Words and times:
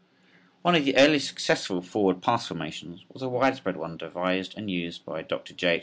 ]One 0.63 0.73
of 0.73 0.83
the 0.83 0.97
earliest 0.97 1.27
successful 1.27 1.83
forward 1.83 2.23
pass 2.23 2.47
formations 2.47 3.05
was 3.13 3.21
a 3.21 3.29
widespread 3.29 3.77
one 3.77 3.97
devised 3.97 4.57
and 4.57 4.69
used 4.71 5.05
by 5.05 5.21
Dr. 5.21 5.53
J. 5.53 5.79